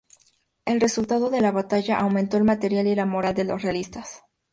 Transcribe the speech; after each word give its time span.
El 0.65 0.81
resultado 0.81 1.29
de 1.29 1.41
la 1.41 1.51
batalla 1.51 1.99
aumentó 1.99 2.35
el 2.35 2.43
material 2.43 2.87
y 2.87 2.95
la 2.95 3.05
moral 3.05 3.35
de 3.35 3.43
los 3.43 3.61
realistas. 3.61 4.23